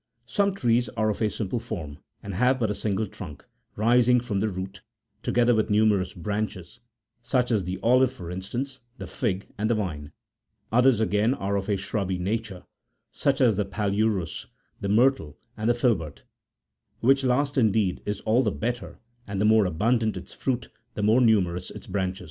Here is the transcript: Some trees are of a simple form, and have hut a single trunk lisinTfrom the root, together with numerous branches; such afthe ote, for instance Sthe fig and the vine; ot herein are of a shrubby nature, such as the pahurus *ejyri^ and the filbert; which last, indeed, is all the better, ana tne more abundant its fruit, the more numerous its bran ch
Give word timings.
Some 0.25 0.55
trees 0.55 0.89
are 0.97 1.11
of 1.11 1.21
a 1.21 1.29
simple 1.29 1.59
form, 1.59 1.99
and 2.23 2.33
have 2.33 2.57
hut 2.57 2.71
a 2.71 2.73
single 2.73 3.05
trunk 3.05 3.45
lisinTfrom 3.77 4.39
the 4.41 4.49
root, 4.49 4.81
together 5.21 5.53
with 5.53 5.69
numerous 5.69 6.15
branches; 6.15 6.79
such 7.21 7.51
afthe 7.51 7.77
ote, 7.83 8.09
for 8.09 8.31
instance 8.31 8.79
Sthe 8.99 9.07
fig 9.07 9.47
and 9.59 9.69
the 9.69 9.75
vine; 9.75 10.11
ot 10.71 10.85
herein 10.85 11.35
are 11.35 11.55
of 11.55 11.69
a 11.69 11.77
shrubby 11.77 12.17
nature, 12.17 12.63
such 13.11 13.41
as 13.41 13.57
the 13.57 13.63
pahurus 13.65 14.47
*ejyri^ 14.81 15.35
and 15.55 15.69
the 15.69 15.75
filbert; 15.75 16.23
which 17.01 17.23
last, 17.23 17.55
indeed, 17.55 18.01
is 18.03 18.21
all 18.21 18.41
the 18.41 18.49
better, 18.51 18.97
ana 19.27 19.43
tne 19.45 19.49
more 19.49 19.67
abundant 19.67 20.17
its 20.17 20.33
fruit, 20.33 20.69
the 20.95 21.03
more 21.03 21.21
numerous 21.21 21.69
its 21.69 21.85
bran 21.85 22.11
ch 22.15 22.19